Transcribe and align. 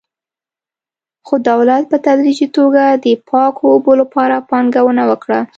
خو 1.27 1.35
دولت 1.49 1.83
په 1.91 1.97
تدریجي 2.05 2.47
توګه 2.57 2.83
د 3.03 3.05
پاکو 3.29 3.63
اوبو 3.73 3.91
لپاره 4.01 4.35
پانګونه 4.49 5.03
وکړه. 5.09 5.39